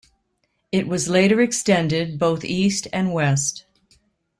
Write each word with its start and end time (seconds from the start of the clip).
It 0.71 0.87
was 0.87 1.09
later 1.09 1.41
extended 1.41 2.17
both 2.17 2.43
east 2.43 2.87
and 2.91 3.13
west. 3.13 3.65